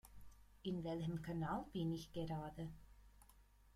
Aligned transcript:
In 0.63 0.83
welchem 0.83 1.21
Kanal 1.21 1.63
bin 1.73 1.91
ich 1.91 2.11
gerade? 2.11 2.69